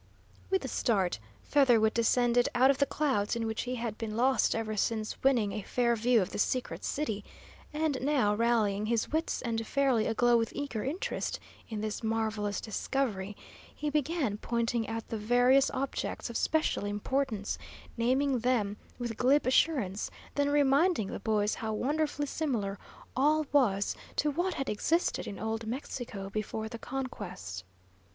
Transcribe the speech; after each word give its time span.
With 0.49 0.65
a 0.65 0.67
start, 0.67 1.19
Featherwit 1.43 1.93
descended 1.93 2.49
out 2.55 2.71
of 2.71 2.79
the 2.79 2.87
clouds 2.87 3.35
in 3.35 3.45
which 3.45 3.61
he 3.69 3.75
had 3.75 3.99
been 3.99 4.17
lost 4.17 4.55
ever 4.55 4.75
since 4.75 5.21
winning 5.21 5.51
a 5.51 5.61
fair 5.61 5.95
view 5.95 6.23
of 6.23 6.31
the 6.31 6.39
secret 6.39 6.83
city; 6.83 7.23
and 7.71 8.01
now, 8.01 8.33
rallying 8.33 8.87
his 8.87 9.11
wits 9.11 9.43
and 9.43 9.67
fairly 9.67 10.07
aglow 10.07 10.37
with 10.37 10.53
eager 10.55 10.83
interest 10.83 11.39
in 11.69 11.81
this 11.81 12.01
marvellous 12.01 12.59
discovery, 12.59 13.37
he 13.75 13.91
began 13.91 14.37
pointing 14.37 14.87
out 14.89 15.07
the 15.07 15.19
various 15.19 15.69
objects 15.69 16.31
of 16.31 16.35
special 16.35 16.83
importance, 16.83 17.59
naming 17.95 18.39
them 18.39 18.77
with 18.97 19.17
glib 19.17 19.45
assurance, 19.45 20.09
then 20.33 20.49
reminding 20.49 21.09
the 21.09 21.19
boys 21.19 21.53
how 21.53 21.73
wonderfully 21.73 22.25
similar 22.25 22.79
all 23.15 23.45
was 23.51 23.95
to 24.15 24.31
what 24.31 24.55
had 24.55 24.67
existed 24.67 25.27
in 25.27 25.37
Old 25.37 25.67
Mexico 25.67 26.27
before 26.31 26.67
the 26.67 26.79
conquest. 26.79 27.63